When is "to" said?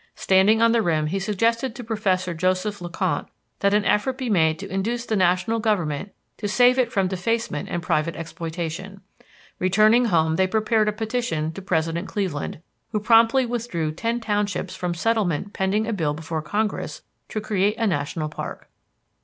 1.75-1.83, 4.57-4.67, 6.37-6.47, 11.51-11.61, 17.29-17.39